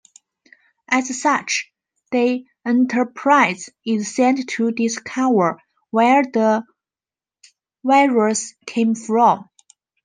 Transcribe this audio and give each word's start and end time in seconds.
As 0.89 1.21
such, 1.21 1.71
the 2.11 2.43
"Enterprise" 2.65 3.69
is 3.85 4.15
sent 4.15 4.49
to 4.49 4.71
discover 4.71 5.61
where 5.91 6.23
the 6.23 6.63
virus 7.83 8.55
came 8.65 8.95
from. 8.95 9.47